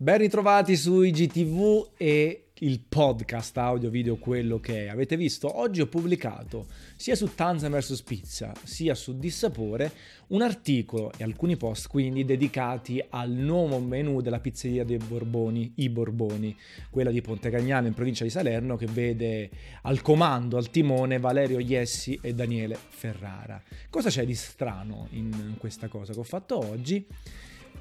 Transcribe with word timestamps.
Ben 0.00 0.18
ritrovati 0.18 0.76
su 0.76 1.02
IGTV 1.02 1.88
e 1.96 2.50
il 2.60 2.78
podcast 2.88 3.58
audio 3.58 3.90
video 3.90 4.14
quello 4.14 4.60
che 4.60 4.84
è. 4.84 4.88
Avete 4.90 5.16
visto? 5.16 5.58
Oggi 5.58 5.80
ho 5.80 5.88
pubblicato 5.88 6.66
sia 6.94 7.16
su 7.16 7.34
Tanza 7.34 7.68
vs 7.68 8.02
Pizza 8.02 8.52
sia 8.62 8.94
su 8.94 9.18
Dissapore 9.18 9.90
un 10.28 10.42
articolo 10.42 11.10
e 11.16 11.24
alcuni 11.24 11.56
post 11.56 11.88
quindi 11.88 12.24
dedicati 12.24 13.04
al 13.08 13.32
nuovo 13.32 13.80
menù 13.80 14.20
della 14.20 14.38
pizzeria 14.38 14.84
dei 14.84 14.98
Borboni, 14.98 15.72
i 15.78 15.88
Borboni, 15.88 16.56
quella 16.90 17.10
di 17.10 17.20
Ponte 17.20 17.50
Cagnano 17.50 17.88
in 17.88 17.94
provincia 17.94 18.22
di 18.22 18.30
Salerno 18.30 18.76
che 18.76 18.86
vede 18.86 19.50
al 19.82 20.00
comando, 20.00 20.58
al 20.58 20.70
timone 20.70 21.18
Valerio 21.18 21.58
Iessi 21.58 22.16
e 22.22 22.34
Daniele 22.34 22.78
Ferrara. 22.88 23.60
Cosa 23.90 24.10
c'è 24.10 24.24
di 24.24 24.36
strano 24.36 25.08
in 25.10 25.56
questa 25.58 25.88
cosa 25.88 26.12
che 26.12 26.20
ho 26.20 26.22
fatto 26.22 26.56
oggi? 26.56 27.04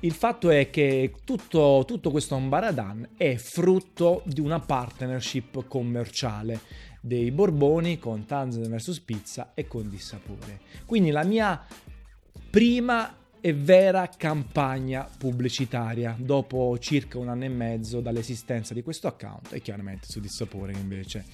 Il 0.02 0.14
fatto 0.14 0.52
è 0.52 0.70
che 0.70 1.14
tutto, 1.24 1.84
tutto 1.88 2.12
questo 2.12 2.36
ambaradan 2.36 3.10
è 3.18 3.36
frutto 3.36 4.22
di 4.26 4.42
una 4.42 4.60
partnership 4.60 5.68
commerciale 5.68 6.60
dei 7.02 7.32
Borboni 7.32 7.98
con 7.98 8.26
Tanzania 8.26 8.70
vs 8.70 9.00
Pizza 9.00 9.52
e 9.56 9.68
con 9.68 9.90
Dissapore. 9.90 10.60
Quindi 10.86 11.10
la 11.10 11.24
mia 11.24 11.66
prima 12.50 13.12
e 13.42 13.54
vera 13.54 14.10
campagna 14.16 15.08
pubblicitaria 15.18 16.16
dopo 16.18 16.78
circa 16.80 17.18
un 17.18 17.30
anno 17.30 17.46
e 17.46 17.50
mezzo 17.50 18.02
dall'esistenza 18.02 18.74
di 18.74 18.82
questo 18.82 19.08
account 19.08 19.54
e 19.54 19.62
chiaramente 19.62 20.08
su 20.08 20.20
Dissapore 20.20 20.74
che 20.74 20.80
invece 20.80 21.26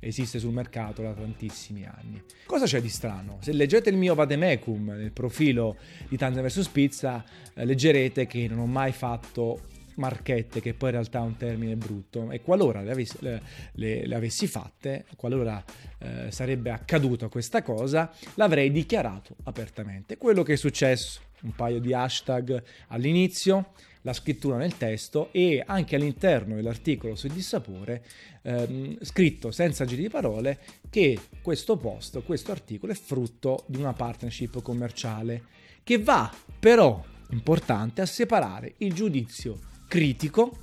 esiste 0.00 0.38
sul 0.38 0.52
mercato 0.52 1.02
da 1.02 1.12
tantissimi 1.12 1.84
anni. 1.84 2.22
Cosa 2.46 2.66
c'è 2.66 2.80
di 2.80 2.88
strano? 2.88 3.38
Se 3.40 3.52
leggete 3.52 3.90
il 3.90 3.96
mio 3.96 4.14
Vademecum 4.14 4.90
nel 4.90 5.12
profilo 5.12 5.76
di 6.08 6.16
Tanzania 6.16 6.48
vs 6.48 6.68
Pizza 6.68 7.24
eh, 7.54 7.64
leggerete 7.64 8.26
che 8.26 8.48
non 8.48 8.58
ho 8.58 8.66
mai 8.66 8.92
fatto 8.92 9.60
marchette, 9.96 10.60
che 10.60 10.74
poi 10.74 10.90
in 10.90 10.96
realtà 10.96 11.18
è 11.18 11.22
un 11.22 11.36
termine 11.36 11.76
brutto, 11.76 12.30
e 12.30 12.40
qualora 12.40 12.82
le 12.82 12.90
avessi, 12.90 13.16
le, 13.20 13.42
le, 13.72 14.06
le 14.06 14.14
avessi 14.14 14.46
fatte, 14.46 15.04
qualora 15.16 15.62
eh, 15.98 16.30
sarebbe 16.30 16.70
accaduta 16.70 17.28
questa 17.28 17.62
cosa, 17.62 18.10
l'avrei 18.34 18.70
dichiarato 18.70 19.36
apertamente. 19.44 20.16
Quello 20.16 20.42
che 20.42 20.54
è 20.54 20.56
successo, 20.56 21.20
un 21.44 21.54
paio 21.54 21.78
di 21.78 21.92
hashtag 21.92 22.62
all'inizio, 22.88 23.72
la 24.02 24.12
scrittura 24.12 24.56
nel 24.56 24.76
testo 24.76 25.28
e 25.32 25.62
anche 25.64 25.96
all'interno 25.96 26.56
dell'articolo 26.56 27.14
su 27.14 27.28
Dissapore 27.28 28.04
ehm, 28.42 28.98
scritto 29.00 29.50
senza 29.50 29.86
giri 29.86 30.02
di 30.02 30.08
parole 30.10 30.58
che 30.90 31.18
questo 31.40 31.76
post, 31.76 32.22
questo 32.22 32.52
articolo 32.52 32.92
è 32.92 32.96
frutto 32.96 33.64
di 33.66 33.78
una 33.78 33.94
partnership 33.94 34.60
commerciale 34.60 35.44
che 35.82 35.98
va 35.98 36.30
però 36.58 37.02
importante 37.30 38.00
a 38.02 38.06
separare 38.06 38.74
il 38.78 38.92
giudizio 38.92 39.58
critico 39.88 40.58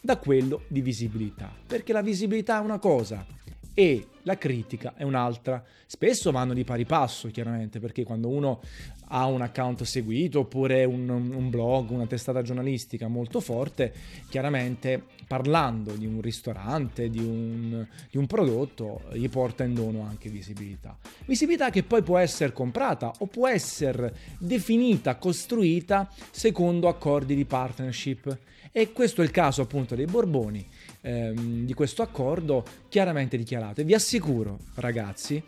da 0.00 0.18
quello 0.18 0.62
di 0.68 0.80
visibilità, 0.80 1.52
perché 1.66 1.92
la 1.92 2.02
visibilità 2.02 2.58
è 2.58 2.64
una 2.64 2.78
cosa 2.78 3.26
e 3.74 4.06
la 4.22 4.38
critica 4.38 4.94
è 4.96 5.02
un'altra. 5.02 5.62
Spesso 5.84 6.30
vanno 6.30 6.54
di 6.54 6.64
pari 6.64 6.86
passo, 6.86 7.28
chiaramente, 7.28 7.78
perché 7.78 8.04
quando 8.04 8.28
uno 8.28 8.60
ha 9.08 9.26
un 9.26 9.42
account 9.42 9.82
seguito 9.84 10.40
oppure 10.40 10.84
un, 10.84 11.08
un, 11.08 11.50
blog, 11.50 11.90
una 11.90 12.06
testata 12.06 12.42
giornalistica 12.42 13.08
molto 13.08 13.40
forte, 13.40 13.92
chiaramente 14.28 15.02
parlando 15.26 15.92
di 15.92 16.06
un 16.06 16.20
ristorante, 16.20 17.08
di 17.10 17.20
un, 17.20 17.86
di 18.10 18.16
un 18.18 18.26
prodotto, 18.26 19.02
gli 19.12 19.28
porta 19.28 19.64
in 19.64 19.74
dono 19.74 20.02
anche 20.02 20.28
visibilità. 20.28 20.96
Visibilità 21.26 21.70
che 21.70 21.82
poi 21.82 22.02
può 22.02 22.18
essere 22.18 22.52
comprata 22.52 23.12
o 23.18 23.26
può 23.26 23.48
essere 23.48 24.14
definita, 24.38 25.16
costruita 25.16 26.10
secondo 26.30 26.88
accordi 26.88 27.34
di 27.34 27.44
partnership. 27.44 28.38
E 28.72 28.92
questo 28.92 29.22
è 29.22 29.24
il 29.24 29.30
caso 29.30 29.62
appunto 29.62 29.94
dei 29.94 30.04
Borboni, 30.04 30.66
ehm, 31.00 31.64
di 31.64 31.72
questo 31.72 32.02
accordo 32.02 32.62
chiaramente 32.88 33.38
dichiarato. 33.38 33.80
E 33.80 33.84
vi 33.84 33.94
assicuro, 33.94 34.58
ragazzi, 34.74 35.42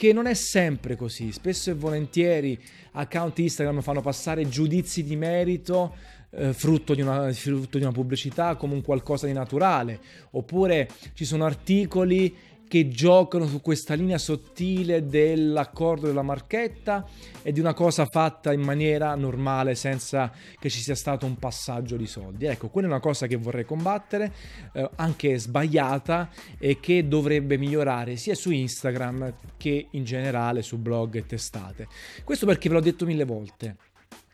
che 0.00 0.14
non 0.14 0.24
è 0.24 0.32
sempre 0.32 0.96
così. 0.96 1.30
Spesso 1.30 1.68
e 1.68 1.74
volentieri 1.74 2.58
account 2.92 3.38
Instagram 3.38 3.82
fanno 3.82 4.00
passare 4.00 4.48
giudizi 4.48 5.04
di 5.04 5.14
merito 5.14 5.94
eh, 6.30 6.54
frutto, 6.54 6.94
di 6.94 7.02
una, 7.02 7.30
frutto 7.34 7.76
di 7.76 7.84
una 7.84 7.92
pubblicità 7.92 8.56
come 8.56 8.72
un 8.72 8.80
qualcosa 8.80 9.26
di 9.26 9.34
naturale, 9.34 10.00
oppure 10.30 10.88
ci 11.12 11.26
sono 11.26 11.44
articoli 11.44 12.34
che 12.70 12.86
giocano 12.86 13.48
su 13.48 13.60
questa 13.60 13.94
linea 13.94 14.16
sottile 14.16 15.04
dell'accordo 15.04 16.06
della 16.06 16.22
marchetta 16.22 17.04
e 17.42 17.50
di 17.50 17.58
una 17.58 17.74
cosa 17.74 18.06
fatta 18.06 18.52
in 18.52 18.60
maniera 18.60 19.12
normale 19.16 19.74
senza 19.74 20.30
che 20.56 20.70
ci 20.70 20.78
sia 20.78 20.94
stato 20.94 21.26
un 21.26 21.36
passaggio 21.36 21.96
di 21.96 22.06
soldi. 22.06 22.46
Ecco, 22.46 22.68
quella 22.68 22.86
è 22.86 22.90
una 22.92 23.00
cosa 23.00 23.26
che 23.26 23.34
vorrei 23.34 23.64
combattere, 23.64 24.32
eh, 24.72 24.88
anche 24.94 25.36
sbagliata 25.36 26.30
e 26.60 26.78
che 26.78 27.08
dovrebbe 27.08 27.58
migliorare 27.58 28.14
sia 28.14 28.36
su 28.36 28.52
Instagram 28.52 29.34
che 29.56 29.88
in 29.90 30.04
generale 30.04 30.62
su 30.62 30.78
blog 30.78 31.16
e 31.16 31.26
testate. 31.26 31.88
Questo 32.22 32.46
perché 32.46 32.68
ve 32.68 32.76
l'ho 32.76 32.80
detto 32.80 33.04
mille 33.04 33.24
volte. 33.24 33.78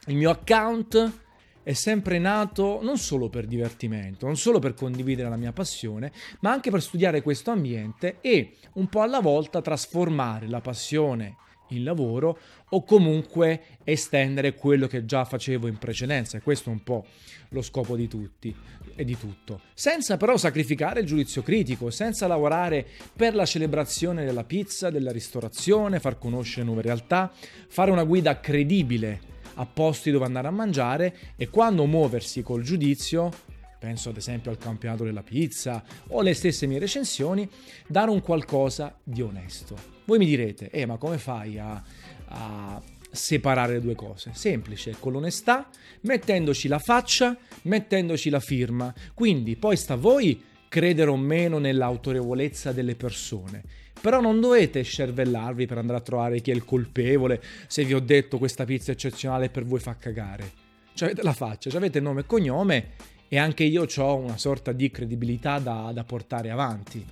Il 0.09 0.17
mio 0.17 0.29
account 0.29 1.25
è 1.67 1.73
sempre 1.73 2.21
nato 2.21 2.79
non 2.81 2.97
solo 2.97 3.29
per 3.29 3.45
divertimento, 3.45 4.27
non 4.27 4.37
solo 4.37 4.61
per 4.61 4.75
condividere 4.75 5.29
la 5.29 5.37
mia 5.37 5.51
passione, 5.51 6.13
ma 6.39 6.53
anche 6.53 6.71
per 6.71 6.81
studiare 6.81 7.23
questo 7.23 7.51
ambiente 7.51 8.19
e 8.21 8.53
un 8.75 8.87
po' 8.87 9.01
alla 9.01 9.19
volta 9.19 9.61
trasformare 9.61 10.47
la 10.47 10.61
passione 10.61 11.35
in 11.71 11.83
lavoro 11.83 12.39
o 12.69 12.85
comunque 12.85 13.79
estendere 13.83 14.55
quello 14.55 14.87
che 14.87 15.07
già 15.07 15.25
facevo 15.25 15.67
in 15.67 15.77
precedenza. 15.77 16.37
E 16.37 16.41
questo 16.41 16.71
è 16.71 16.73
un 16.73 16.85
po' 16.85 17.05
lo 17.49 17.63
scopo 17.63 17.97
di 17.97 18.07
tutti 18.07 18.55
e 18.95 19.05
di 19.05 19.19
tutto. 19.19 19.63
Senza 19.75 20.17
però 20.17 20.37
sacrificare 20.37 21.01
il 21.01 21.07
giudizio 21.07 21.43
critico, 21.43 21.91
senza 21.91 22.29
lavorare 22.29 22.87
per 23.17 23.35
la 23.35 23.45
celebrazione 23.45 24.25
della 24.25 24.45
pizza, 24.45 24.89
della 24.89 25.11
ristorazione, 25.11 25.99
far 25.99 26.17
conoscere 26.17 26.65
nuove 26.65 26.83
realtà, 26.83 27.33
fare 27.67 27.91
una 27.91 28.05
guida 28.05 28.39
credibile 28.39 29.35
a 29.57 29.67
posti 29.67 30.11
dove 30.11 30.25
andare 30.25 30.49
a 30.49 30.53
mangiare 30.53 31.17
e 31.37 31.49
quando 31.49 31.85
muoversi 31.85 32.43
col 32.43 32.63
giudizio, 32.63 33.31
penso 33.79 34.11
ad 34.11 34.17
esempio 34.17 34.51
al 34.51 34.59
campionato 34.59 35.05
della 35.05 35.23
pizza 35.23 35.85
o 36.09 36.23
le 36.23 36.35
stesse 36.35 36.67
mie 36.67 36.79
recensioni, 36.79 37.49
dare 37.87 38.11
un 38.11 38.21
qualcosa 38.21 38.99
di 39.03 39.23
onesto. 39.23 39.77
Voi 40.05 40.19
mi 40.19 40.27
direte, 40.27 40.71
eh 40.71 40.87
ma 40.87 40.97
come 40.97 41.19
fai 41.19 41.59
a, 41.59 41.83
a 42.27 42.83
separare 43.11 43.75
le 43.75 43.81
due 43.81 43.95
cose? 43.95 44.31
Semplice, 44.35 44.97
con 44.99 45.13
l'onestà, 45.13 45.69
mettendoci 46.03 46.69
la 46.69 46.79
faccia, 46.79 47.37
mettendoci 47.63 48.31
la 48.31 48.41
firma. 48.41 48.95
Quindi 49.15 49.57
poi 49.57 49.77
sta 49.77 49.95
a 49.95 49.97
voi 49.97 50.43
credere 50.69 51.11
o 51.11 51.17
meno 51.17 51.59
nell'autorevolezza 51.59 52.73
delle 52.73 52.97
persone. 52.97 53.63
Però 54.01 54.21
non 54.21 54.41
dovete 54.41 54.83
scervellarvi 54.83 55.67
per 55.67 55.79
andare 55.79 55.99
a 55.99 56.03
trovare 56.03 56.41
chi 56.41 56.51
è 56.51 56.55
il 56.55 56.65
colpevole 56.65 57.43
se 57.67 57.85
vi 57.85 57.95
ho 57.95 58.01
detto 58.01 58.39
questa 58.39 58.65
pizza 58.65 58.93
eccezionale 58.93 59.49
per 59.49 59.65
voi 59.65 59.81
fa 59.81 59.97
cagare. 59.97 60.65
Cioè 60.95 61.13
la 61.17 61.33
faccia, 61.33 61.75
avete 61.77 62.01
nome 62.01 62.21
e 62.21 62.27
cognome 62.27 62.89
e 63.29 63.39
anche 63.39 63.65
io 63.65 63.87
ho 63.97 64.17
una 64.17 64.39
sorta 64.39 64.73
di 64.73 64.91
credibilità 64.91 65.59
da, 65.59 65.91
da 65.93 66.05
portare 66.05 66.51
avanti. 66.51 67.05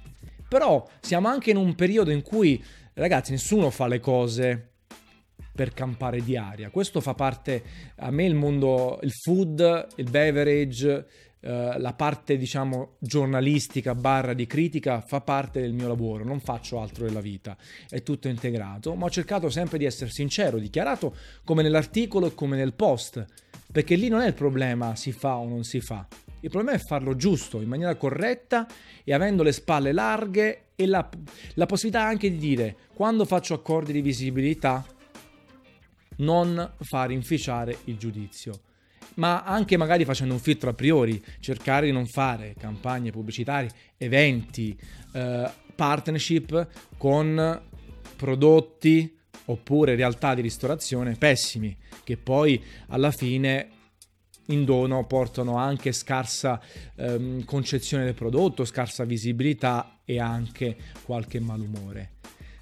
Però 0.49 0.89
siamo 1.01 1.29
anche 1.29 1.51
in 1.51 1.57
un 1.57 1.75
periodo 1.75 2.11
in 2.11 2.23
cui, 2.23 2.63
ragazzi, 2.95 3.33
nessuno 3.33 3.71
fa 3.71 3.89
le 3.89 3.99
cose 3.99 4.69
per 5.55 5.73
campare 5.73 6.23
di 6.23 6.37
aria. 6.37 6.71
Questo 6.71 7.01
fa 7.01 7.15
parte, 7.15 7.63
a 7.97 8.11
me 8.11 8.25
il 8.25 8.35
mondo, 8.35 8.99
il 9.03 9.13
food, 9.13 9.87
il 9.97 10.11
beverage, 10.11 11.07
eh, 11.47 11.79
la 11.79 11.93
parte 11.93 12.39
diciamo 12.39 12.95
giornalistica 12.99 13.95
barra 13.95 14.33
di 14.33 14.47
critica 14.47 15.03
fa 15.03 15.21
parte 15.21 15.61
del 15.61 15.75
mio 15.75 15.89
lavoro, 15.89 16.25
non 16.25 16.41
faccio 16.41 16.81
altro 16.81 17.05
nella 17.05 17.21
vita, 17.21 17.55
è 17.87 18.03
tutto 18.03 18.29
integrato, 18.29 18.95
ma 18.95 19.05
ho 19.05 19.11
cercato 19.11 19.51
sempre 19.51 19.77
di 19.77 19.85
essere 19.85 20.09
sincero, 20.11 20.59
dichiarato 20.59 21.15
come 21.45 21.63
nell'articolo 21.63 22.29
e 22.29 22.35
come 22.35 22.57
nel 22.57 22.73
post, 22.73 23.23
perché 23.71 23.95
lì 23.95 24.09
non 24.09 24.23
è 24.23 24.27
il 24.27 24.33
problema 24.33 24.97
si 24.97 25.13
fa 25.13 25.37
o 25.37 25.47
non 25.47 25.65
si 25.65 25.83
fa, 25.83 26.07
il 26.41 26.49
problema 26.49 26.79
è 26.79 26.81
farlo 26.81 27.15
giusto, 27.15 27.61
in 27.61 27.69
maniera 27.69 27.95
corretta 27.95 28.67
e 29.05 29.13
avendo 29.13 29.43
le 29.43 29.53
spalle 29.53 29.93
larghe 29.93 30.69
e 30.75 30.87
la, 30.87 31.07
la 31.57 31.67
possibilità 31.67 32.07
anche 32.07 32.31
di 32.31 32.39
dire 32.39 32.75
quando 32.95 33.27
faccio 33.27 33.53
accordi 33.53 33.93
di 33.93 34.01
visibilità 34.01 34.83
non 36.17 36.73
far 36.81 37.11
inficiare 37.11 37.77
il 37.85 37.99
giudizio 37.99 38.61
ma 39.15 39.43
anche 39.43 39.77
magari 39.77 40.05
facendo 40.05 40.35
un 40.35 40.41
filtro 40.41 40.71
a 40.71 40.75
priori, 40.75 41.23
cercare 41.41 41.87
di 41.87 41.93
non 41.93 42.07
fare 42.07 42.55
campagne 42.59 43.11
pubblicitarie, 43.11 43.71
eventi, 43.97 44.79
eh, 45.13 45.51
partnership 45.75 46.69
con 46.97 47.63
prodotti 48.17 49.19
oppure 49.47 49.95
realtà 49.95 50.35
di 50.35 50.41
ristorazione 50.41 51.17
pessimi, 51.17 51.77
che 52.03 52.17
poi 52.17 52.63
alla 52.89 53.11
fine 53.11 53.69
in 54.49 54.65
dono 54.65 55.07
portano 55.07 55.57
anche 55.57 55.93
scarsa 55.93 56.61
ehm, 56.97 57.45
concezione 57.45 58.05
del 58.05 58.15
prodotto, 58.15 58.65
scarsa 58.65 59.05
visibilità 59.05 60.01
e 60.05 60.21
anche 60.21 60.77
qualche 61.05 61.41
malumore. 61.41 62.13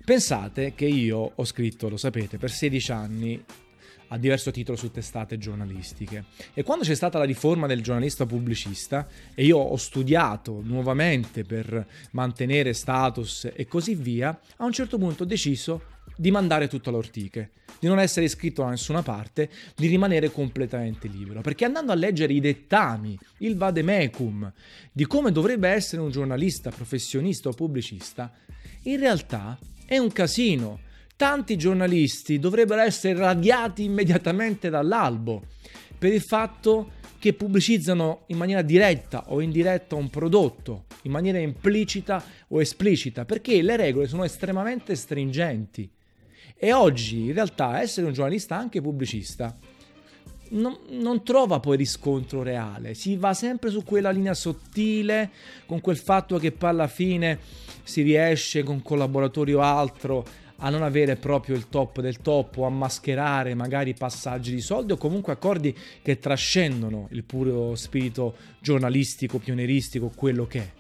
Pensate 0.05 0.75
che 0.75 0.87
io 0.87 1.33
ho 1.35 1.45
scritto, 1.45 1.89
lo 1.89 1.97
sapete, 1.97 2.37
per 2.37 2.51
16 2.51 2.93
anni 2.93 3.45
a 4.13 4.19
diverso 4.19 4.51
titolo 4.51 4.77
su 4.77 4.91
testate 4.91 5.39
giornalistiche. 5.39 6.25
E 6.53 6.63
quando 6.63 6.85
c'è 6.85 6.95
stata 6.95 7.19
la 7.19 7.25
riforma 7.25 7.67
del 7.67 7.83
giornalista 7.83 8.27
pubblicista 8.27 9.09
e 9.35 9.45
io 9.45 9.57
ho 9.57 9.77
studiato 9.77 10.61
nuovamente 10.63 11.45
per 11.45 11.87
mantenere 12.11 12.75
status 12.75 13.51
e 13.55 13.67
così 13.67 13.95
via, 13.95 14.39
a 14.57 14.65
un 14.65 14.73
certo 14.73 14.99
punto 14.99 15.23
ho 15.23 15.27
deciso 15.27 15.91
di 16.15 16.31
mandare 16.31 16.69
tutto 16.69 16.91
all'ortiche, 16.91 17.53
di 17.79 17.87
non 17.87 17.99
essere 17.99 18.27
iscritto 18.27 18.63
da 18.63 18.69
nessuna 18.69 19.03
parte, 19.03 19.49
di 19.75 19.87
rimanere 19.87 20.31
completamente 20.31 21.09
libero. 21.09 21.41
Perché 21.41 21.65
andando 21.65 21.93
a 21.93 21.95
leggere 21.95 22.35
i 22.35 22.41
dettami, 22.41 23.19
il 23.39 23.57
vademecum 23.57 24.53
di 24.93 25.07
come 25.07 25.33
dovrebbe 25.33 25.71
essere 25.71 26.03
un 26.03 26.11
giornalista, 26.11 26.69
professionista 26.69 27.49
o 27.49 27.53
pubblicista, 27.53 28.31
in 28.83 28.99
realtà 28.99 29.59
è 29.87 29.97
un 29.97 30.13
casino. 30.13 30.91
Tanti 31.17 31.57
giornalisti 31.57 32.39
dovrebbero 32.39 32.81
essere 32.81 33.15
radiati 33.19 33.85
immediatamente 33.85 34.71
dall'albo 34.71 35.43
per 35.97 36.13
il 36.13 36.21
fatto 36.21 37.01
che 37.19 37.35
pubblicizzano 37.35 38.25
in 38.27 38.37
maniera 38.37 38.63
diretta 38.63 39.25
o 39.29 39.41
indiretta 39.41 39.95
un 39.95 40.11
prodotto, 40.11 40.87
in 41.03 41.13
maniera 41.13 41.39
implicita 41.39 42.21
o 42.49 42.61
esplicita, 42.61 43.25
perché 43.25 43.63
le 43.63 43.77
regole 43.77 44.09
sono 44.09 44.25
estremamente 44.25 44.97
stringenti. 44.97 45.89
E 46.57 46.73
oggi 46.73 47.27
in 47.27 47.33
realtà 47.33 47.81
essere 47.81 48.09
un 48.09 48.13
giornalista 48.13 48.57
anche 48.57 48.81
pubblicista 48.81 49.57
non, 50.53 50.77
non, 50.89 51.23
trova 51.23 51.61
poi 51.61 51.77
riscontro 51.77 52.43
reale, 52.43 52.95
si 52.95 53.17
va 53.17 53.33
sempre 53.35 53.71
su 53.71 53.85
quella 53.85 54.11
linea 54.11 54.35
sottile, 54.35 55.31
con 55.67 55.81
quel 55.81 55.97
fatto 55.97 56.39
che 56.39 56.53
poi 56.53 56.71
alla 56.71 56.89
fine 56.89 57.39
si 57.83 58.03
riesce 58.03 58.63
con 58.63 58.83
collaboratori 58.83 59.55
o 59.55 59.61
altro 59.61 60.25
a 60.65 60.71
non 60.71 60.83
avere 60.83 61.17
proprio 61.17 61.57
il 61.57 61.69
top 61.69 62.01
del 62.01 62.21
top 62.21 62.59
o 62.59 62.67
a 62.67 62.71
mascherare 62.71 63.55
magari 63.55 63.95
passaggi 63.95 64.55
di 64.55 64.61
soldi 64.61 64.93
o 64.93 64.97
comunque 64.97 65.33
accordi 65.33 65.77
che 66.03 66.19
trascendono 66.19 67.09
il 67.11 67.25
puro 67.25 67.75
spirito 67.75 68.37
giornalistico, 68.61 69.39
pionieristico, 69.39 70.13
quello 70.15 70.47
che 70.47 70.59
è. 70.61 70.71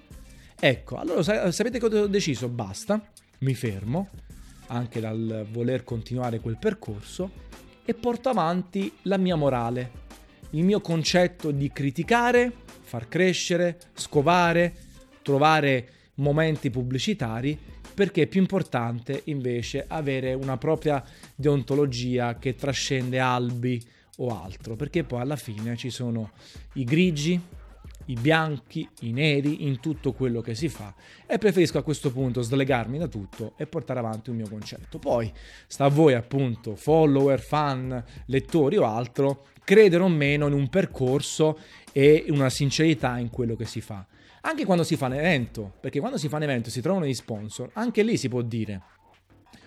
Ecco, 0.64 0.96
allora 0.96 1.50
sapete 1.50 1.80
cosa 1.80 2.02
ho 2.02 2.06
deciso? 2.06 2.48
Basta, 2.48 3.04
mi 3.38 3.54
fermo, 3.54 4.10
anche 4.68 5.00
dal 5.00 5.46
voler 5.50 5.82
continuare 5.82 6.38
quel 6.38 6.58
percorso, 6.58 7.50
e 7.84 7.94
porto 7.94 8.28
avanti 8.28 8.92
la 9.02 9.16
mia 9.16 9.34
morale, 9.34 9.90
il 10.50 10.62
mio 10.62 10.80
concetto 10.80 11.50
di 11.50 11.72
criticare, 11.72 12.52
far 12.82 13.08
crescere, 13.08 13.78
scovare, 13.94 14.72
trovare 15.22 15.88
momenti 16.14 16.70
pubblicitari 16.70 17.58
perché 17.94 18.22
è 18.22 18.26
più 18.26 18.40
importante 18.40 19.22
invece 19.24 19.84
avere 19.86 20.34
una 20.34 20.56
propria 20.56 21.02
deontologia 21.34 22.38
che 22.38 22.54
trascende 22.54 23.18
albi 23.18 23.82
o 24.18 24.42
altro, 24.42 24.76
perché 24.76 25.04
poi 25.04 25.20
alla 25.20 25.36
fine 25.36 25.76
ci 25.76 25.90
sono 25.90 26.30
i 26.74 26.84
grigi, 26.84 27.40
i 28.06 28.14
bianchi, 28.14 28.86
i 29.00 29.12
neri, 29.12 29.64
in 29.66 29.80
tutto 29.80 30.12
quello 30.12 30.40
che 30.40 30.54
si 30.54 30.68
fa 30.68 30.94
e 31.26 31.38
preferisco 31.38 31.78
a 31.78 31.82
questo 31.82 32.10
punto 32.10 32.42
slegarmi 32.42 32.98
da 32.98 33.06
tutto 33.06 33.54
e 33.56 33.66
portare 33.66 34.00
avanti 34.00 34.30
un 34.30 34.36
mio 34.36 34.48
concetto. 34.48 34.98
Poi 34.98 35.32
sta 35.66 35.84
a 35.84 35.88
voi 35.88 36.14
appunto, 36.14 36.74
follower, 36.74 37.40
fan, 37.40 38.02
lettori 38.26 38.76
o 38.76 38.84
altro, 38.84 39.46
credere 39.64 40.02
o 40.02 40.08
meno 40.08 40.46
in 40.46 40.52
un 40.52 40.68
percorso 40.68 41.58
e 41.92 42.24
una 42.28 42.50
sincerità 42.50 43.18
in 43.18 43.30
quello 43.30 43.54
che 43.54 43.66
si 43.66 43.80
fa. 43.80 44.04
Anche 44.44 44.64
quando 44.64 44.82
si 44.82 44.96
fa 44.96 45.06
un 45.06 45.14
evento, 45.14 45.72
perché 45.80 46.00
quando 46.00 46.18
si 46.18 46.28
fa 46.28 46.36
un 46.36 46.42
evento 46.42 46.68
si 46.68 46.80
trovano 46.80 47.06
gli 47.06 47.14
sponsor, 47.14 47.70
anche 47.74 48.02
lì 48.02 48.16
si 48.16 48.28
può 48.28 48.42
dire, 48.42 48.82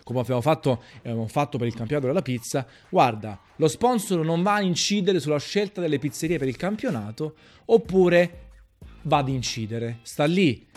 come 0.04 0.20
abbiamo 0.20 0.42
fatto, 0.42 0.84
abbiamo 0.98 1.28
fatto 1.28 1.58
per 1.58 1.68
il 1.68 1.74
campionato 1.74 2.08
della 2.08 2.22
pizza, 2.22 2.68
guarda, 2.90 3.40
lo 3.56 3.68
sponsor 3.70 4.26
non 4.26 4.44
va 4.44 4.56
a 4.56 4.62
incidere 4.62 5.20
sulla 5.20 5.40
scelta 5.40 5.80
delle 5.80 5.98
pizzerie 5.98 6.38
per 6.38 6.50
il 6.50 6.58
campionato, 6.58 7.36
oppure 7.66 8.50
va 9.04 9.18
ad 9.20 9.30
incidere. 9.30 10.00
Sta 10.02 10.26
lì 10.26 10.68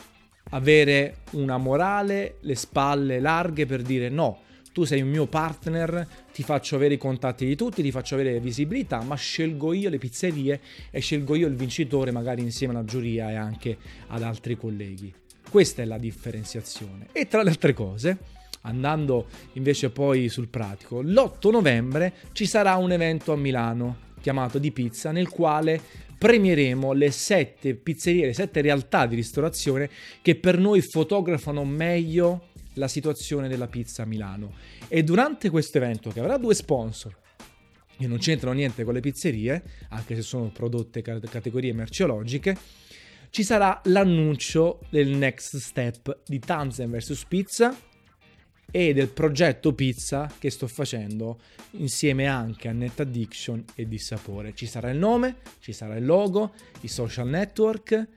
avere 0.50 1.18
una 1.32 1.58
morale, 1.58 2.36
le 2.40 2.54
spalle 2.54 3.18
larghe 3.18 3.66
per 3.66 3.82
dire 3.82 4.08
no, 4.08 4.42
tu 4.72 4.84
sei 4.84 5.02
un 5.02 5.08
mio 5.08 5.26
partner, 5.26 6.06
ti 6.32 6.42
faccio 6.42 6.76
avere 6.76 6.94
i 6.94 6.98
contatti 6.98 7.46
di 7.46 7.56
tutti, 7.56 7.82
ti 7.82 7.90
faccio 7.90 8.14
avere 8.14 8.40
visibilità, 8.40 9.02
ma 9.02 9.14
scelgo 9.14 9.72
io 9.72 9.90
le 9.90 9.98
pizzerie 9.98 10.60
e 10.90 11.00
scelgo 11.00 11.34
io 11.34 11.46
il 11.46 11.54
vincitore 11.54 12.10
magari 12.10 12.42
insieme 12.42 12.74
alla 12.74 12.84
giuria 12.84 13.30
e 13.30 13.34
anche 13.34 13.76
ad 14.08 14.22
altri 14.22 14.56
colleghi. 14.56 15.12
Questa 15.50 15.82
è 15.82 15.84
la 15.84 15.98
differenziazione. 15.98 17.08
E 17.12 17.26
tra 17.26 17.42
le 17.42 17.50
altre 17.50 17.72
cose, 17.72 18.18
andando 18.62 19.26
invece 19.54 19.90
poi 19.90 20.28
sul 20.28 20.48
pratico, 20.48 21.00
l'8 21.00 21.50
novembre 21.50 22.12
ci 22.32 22.46
sarà 22.46 22.76
un 22.76 22.92
evento 22.92 23.32
a 23.32 23.36
Milano 23.36 24.06
chiamato 24.20 24.58
di 24.58 24.72
pizza 24.72 25.10
nel 25.10 25.28
quale 25.28 25.80
premieremo 26.18 26.92
le 26.92 27.10
sette 27.10 27.74
pizzerie, 27.74 28.26
le 28.26 28.34
sette 28.34 28.60
realtà 28.60 29.06
di 29.06 29.14
ristorazione 29.14 29.88
che 30.20 30.34
per 30.34 30.58
noi 30.58 30.80
fotografano 30.80 31.64
meglio 31.64 32.48
la 32.78 32.88
situazione 32.88 33.48
della 33.48 33.66
pizza 33.66 34.02
a 34.02 34.06
Milano. 34.06 34.54
E 34.88 35.02
durante 35.02 35.50
questo 35.50 35.76
evento, 35.76 36.10
che 36.10 36.20
avrà 36.20 36.38
due 36.38 36.54
sponsor, 36.54 37.14
che 37.96 38.06
non 38.06 38.19
c'entrano 38.19 38.54
niente 38.54 38.84
con 38.84 38.94
le 38.94 39.00
pizzerie, 39.00 39.62
anche 39.90 40.14
se 40.14 40.22
sono 40.22 40.50
prodotte 40.50 41.02
categorie 41.02 41.72
merceologiche, 41.75 42.56
ci 43.30 43.42
sarà 43.42 43.80
l'annuncio 43.84 44.80
del 44.88 45.08
next 45.08 45.56
step 45.56 46.20
di 46.26 46.38
Tanzen 46.38 46.90
vs 46.90 47.25
Pizza 47.26 47.76
e 48.70 48.92
del 48.92 49.08
progetto 49.08 49.75
pizza 49.75 50.32
che 50.38 50.50
sto 50.50 50.66
facendo 50.66 51.40
insieme 51.72 52.26
anche 52.26 52.69
a 52.69 52.72
Net 52.72 53.00
Addiction 53.00 53.64
e 53.75 53.86
Dissapore. 53.86 54.54
Ci 54.54 54.66
sarà 54.66 54.90
il 54.90 54.98
nome, 54.98 55.36
ci 55.60 55.72
sarà 55.72 55.96
il 55.96 56.04
logo, 56.04 56.52
i 56.80 56.88
social 56.88 57.28
network 57.28 58.08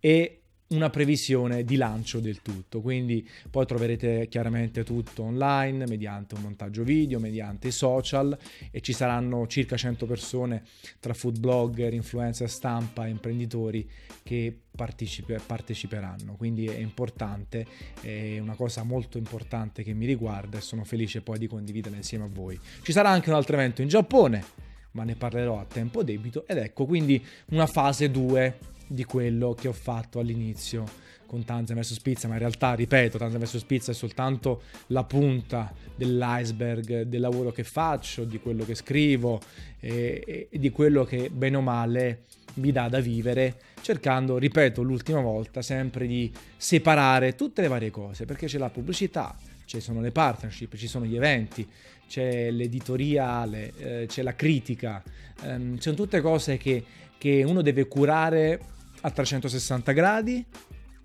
e 0.00 0.37
una 0.68 0.90
previsione 0.90 1.64
di 1.64 1.76
lancio 1.76 2.20
del 2.20 2.42
tutto, 2.42 2.80
quindi 2.80 3.26
poi 3.50 3.64
troverete 3.64 4.26
chiaramente 4.28 4.84
tutto 4.84 5.22
online 5.22 5.86
mediante 5.86 6.34
un 6.34 6.42
montaggio 6.42 6.82
video, 6.82 7.18
mediante 7.18 7.68
i 7.68 7.70
social 7.72 8.36
e 8.70 8.80
ci 8.80 8.92
saranno 8.92 9.46
circa 9.46 9.76
100 9.76 10.04
persone 10.04 10.62
tra 11.00 11.14
food 11.14 11.38
blogger, 11.38 11.94
influencer 11.94 12.50
stampa 12.50 13.06
e 13.06 13.10
imprenditori 13.10 13.88
che 14.22 14.54
partecipe, 14.70 15.40
parteciperanno, 15.44 16.34
quindi 16.36 16.66
è 16.66 16.78
importante, 16.78 17.66
è 18.02 18.38
una 18.38 18.54
cosa 18.54 18.82
molto 18.82 19.16
importante 19.16 19.82
che 19.82 19.94
mi 19.94 20.04
riguarda 20.04 20.58
e 20.58 20.60
sono 20.60 20.84
felice 20.84 21.22
poi 21.22 21.38
di 21.38 21.46
condividerla 21.46 21.96
insieme 21.96 22.24
a 22.24 22.28
voi. 22.30 22.58
Ci 22.82 22.92
sarà 22.92 23.08
anche 23.08 23.30
un 23.30 23.36
altro 23.36 23.56
evento 23.56 23.80
in 23.80 23.88
Giappone, 23.88 24.44
ma 24.92 25.04
ne 25.04 25.14
parlerò 25.14 25.58
a 25.58 25.64
tempo 25.64 26.02
debito 26.02 26.46
ed 26.46 26.58
ecco 26.58 26.84
quindi 26.84 27.24
una 27.50 27.66
fase 27.66 28.10
2 28.10 28.76
di 28.88 29.04
quello 29.04 29.54
che 29.54 29.68
ho 29.68 29.72
fatto 29.72 30.18
all'inizio 30.18 31.06
con 31.28 31.44
Tanzan 31.44 31.78
vs. 31.78 32.00
Pizza, 32.00 32.26
ma 32.26 32.34
in 32.34 32.40
realtà, 32.40 32.72
ripeto, 32.72 33.18
Tanzan 33.18 33.40
vs. 33.40 33.62
Pizza 33.64 33.92
è 33.92 33.94
soltanto 33.94 34.62
la 34.88 35.04
punta 35.04 35.72
dell'iceberg 35.94 37.02
del 37.02 37.20
lavoro 37.20 37.52
che 37.52 37.64
faccio, 37.64 38.24
di 38.24 38.40
quello 38.40 38.64
che 38.64 38.74
scrivo 38.74 39.38
e, 39.78 40.48
e 40.50 40.58
di 40.58 40.70
quello 40.70 41.04
che 41.04 41.28
bene 41.30 41.56
o 41.58 41.60
male 41.60 42.24
mi 42.54 42.72
dà 42.72 42.88
da 42.88 42.98
vivere, 43.00 43.60
cercando, 43.82 44.38
ripeto, 44.38 44.82
l'ultima 44.82 45.20
volta, 45.20 45.60
sempre 45.60 46.06
di 46.06 46.32
separare 46.56 47.34
tutte 47.34 47.60
le 47.60 47.68
varie 47.68 47.90
cose, 47.90 48.24
perché 48.24 48.46
c'è 48.46 48.58
la 48.58 48.70
pubblicità, 48.70 49.36
ci 49.66 49.80
sono 49.80 50.00
le 50.00 50.10
partnership, 50.10 50.76
ci 50.76 50.88
sono 50.88 51.04
gli 51.04 51.14
eventi, 51.14 51.68
c'è 52.08 52.50
l'editoriale, 52.50 53.72
eh, 53.76 54.06
c'è 54.08 54.22
la 54.22 54.34
critica, 54.34 55.02
ehm, 55.42 55.76
sono 55.76 55.94
tutte 55.94 56.22
cose 56.22 56.56
che, 56.56 56.82
che 57.18 57.44
uno 57.44 57.60
deve 57.60 57.86
curare 57.86 58.76
a 59.00 59.10
360 59.10 59.92
gradi 59.92 60.44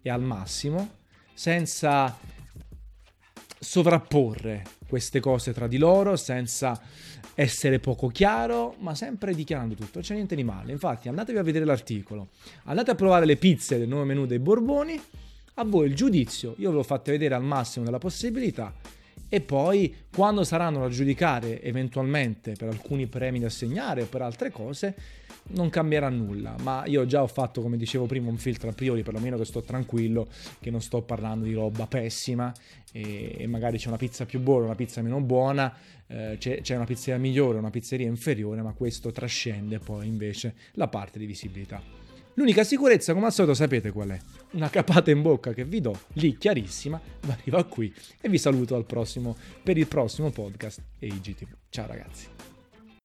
e 0.01 0.09
al 0.09 0.21
massimo, 0.21 0.95
senza 1.33 2.17
sovrapporre 3.59 4.63
queste 4.87 5.19
cose 5.19 5.53
tra 5.53 5.67
di 5.67 5.77
loro, 5.77 6.15
senza 6.15 6.79
essere 7.35 7.79
poco 7.79 8.07
chiaro, 8.07 8.75
ma 8.79 8.93
sempre 8.93 9.33
dichiarando 9.33 9.73
tutto, 9.73 10.01
c'è 10.01 10.13
niente 10.13 10.35
di 10.35 10.43
male. 10.43 10.71
Infatti 10.71 11.07
andatevi 11.09 11.37
a 11.37 11.43
vedere 11.43 11.65
l'articolo, 11.65 12.29
andate 12.65 12.91
a 12.91 12.95
provare 12.95 13.25
le 13.25 13.37
pizze 13.37 13.77
del 13.77 13.87
nuovo 13.87 14.05
menù 14.05 14.25
dei 14.25 14.39
Borboni, 14.39 15.01
a 15.55 15.63
voi 15.63 15.87
il 15.87 15.95
giudizio, 15.95 16.55
io 16.57 16.69
ve 16.71 16.77
l'ho 16.77 16.83
fatto 16.83 17.11
vedere 17.11 17.35
al 17.35 17.43
massimo 17.43 17.85
della 17.85 17.99
possibilità 17.99 18.73
e 19.29 19.41
poi 19.41 19.95
quando 20.13 20.43
saranno 20.43 20.79
da 20.79 20.89
giudicare 20.89 21.61
eventualmente 21.61 22.53
per 22.53 22.67
alcuni 22.69 23.07
premi 23.07 23.39
da 23.39 23.47
assegnare 23.47 24.03
o 24.03 24.05
per 24.05 24.21
altre 24.21 24.51
cose 24.51 24.95
non 25.49 25.69
cambierà 25.69 26.09
nulla. 26.09 26.55
Ma 26.61 26.83
io 26.85 27.05
già 27.05 27.21
ho 27.21 27.27
fatto 27.27 27.61
come 27.61 27.77
dicevo 27.77 28.05
prima 28.05 28.29
un 28.29 28.37
filtro 28.37 28.69
a 28.69 28.73
priori 28.73 29.03
perlomeno 29.03 29.37
che 29.37 29.45
sto 29.45 29.61
tranquillo 29.61 30.27
che 30.59 30.71
non 30.71 30.81
sto 30.81 31.01
parlando 31.01 31.45
di 31.45 31.53
roba 31.53 31.87
pessima. 31.87 32.53
E, 32.91 33.35
e 33.39 33.47
magari 33.47 33.79
c'è 33.79 33.87
una 33.87 33.97
pizza 33.97 34.25
più 34.25 34.39
buona 34.39 34.65
una 34.65 34.75
pizza 34.75 35.01
meno 35.01 35.19
buona 35.19 35.75
eh, 36.05 36.35
c'è, 36.37 36.61
c'è 36.61 36.75
una 36.75 36.85
pizzeria 36.85 37.19
migliore 37.19 37.57
una 37.57 37.71
pizzeria 37.71 38.05
inferiore 38.05 38.61
ma 38.61 38.71
questo 38.73 39.11
trascende 39.11 39.79
poi 39.79 40.05
invece 40.05 40.53
la 40.73 40.87
parte 40.87 41.17
di 41.17 41.25
visibilità 41.25 42.02
L'unica 42.35 42.63
sicurezza, 42.63 43.13
come 43.13 43.27
al 43.27 43.33
solito, 43.33 43.53
sapete 43.53 43.91
qual 43.91 44.09
è? 44.09 44.19
Una 44.51 44.69
capata 44.69 45.11
in 45.11 45.21
bocca 45.21 45.53
che 45.53 45.65
vi 45.65 45.81
do, 45.81 45.97
lì 46.13 46.35
chiarissima, 46.35 46.99
ma 47.27 47.33
arriva 47.39 47.63
qui 47.65 47.93
e 48.19 48.27
vi 48.27 48.39
saluto 48.39 48.75
al 48.75 48.85
prossimo, 48.85 49.35
per 49.61 49.77
il 49.77 49.87
prossimo 49.87 50.31
podcast 50.31 50.81
EIGTV. 50.99 51.49
Ciao 51.69 51.87
ragazzi. 51.87 52.52